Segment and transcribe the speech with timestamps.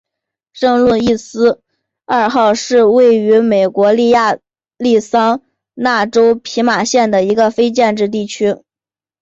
[0.53, 1.61] 圣路易斯
[2.05, 4.39] 二号是位于美国亚
[4.79, 5.43] 利桑
[5.75, 8.57] 那州皮马县的一个非建制地区。